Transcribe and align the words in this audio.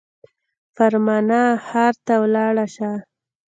فرمانه 0.75 1.41
ښار 1.65 1.93
ته 2.05 2.13
ولاړ 2.23 2.55
سه. 2.75 2.89